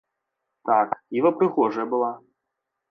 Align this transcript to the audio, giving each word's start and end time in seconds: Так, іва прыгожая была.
Так, 0.71 0.89
іва 1.21 1.31
прыгожая 1.43 1.87
была. 1.95 2.13